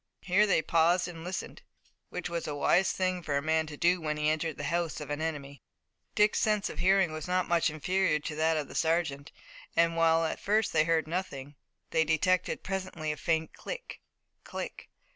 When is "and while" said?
9.75-10.25